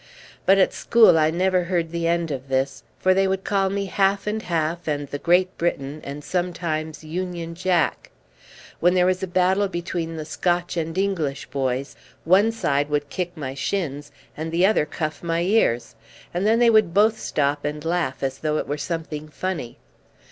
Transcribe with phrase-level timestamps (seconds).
[0.47, 3.85] But at school I never heard the end of this, for they would call me
[3.85, 8.09] "Half and half" and "The Great Britain," and sometimes "Union Jack."
[8.79, 13.37] When there was a battle between the Scotch and English boys, one side would kick
[13.37, 15.93] my shins and the other cuff my ears,
[16.33, 19.77] and then they would both stop and laugh as though it were something funny.